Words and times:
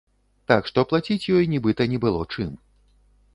Так 0.51 0.69
што 0.71 0.83
плаціць 0.93 1.29
ёй 1.41 1.45
нібыта 1.53 1.87
не 1.93 2.01
было 2.07 2.25
чым. 2.33 2.51